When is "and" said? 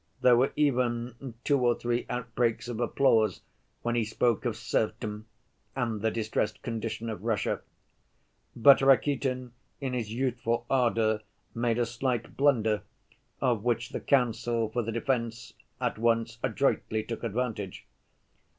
5.75-6.01